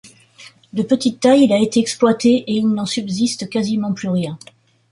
De 0.73 0.81
petite 0.81 1.19
taille, 1.19 1.43
il 1.43 1.53
a 1.53 1.59
été 1.59 1.79
exploité, 1.79 2.37
et 2.49 2.53
il 2.53 2.67
n'en 2.69 2.87
subsiste 2.87 3.47
quasiment 3.51 3.93
plus 3.93 4.09
rien. 4.09 4.39